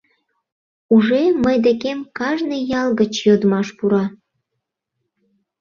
Уже 0.95 1.19
мый 1.43 1.57
декем 1.65 1.99
кажне 2.17 2.57
ял 2.81 2.89
гыч 2.99 3.13
йодмаш 3.27 3.67
пура. 3.77 4.05